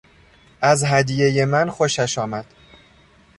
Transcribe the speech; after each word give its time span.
از 0.61 0.83
هدیهی 0.83 1.45
من 1.45 1.69
خوشش 1.69 2.17
آمد. 2.17 2.45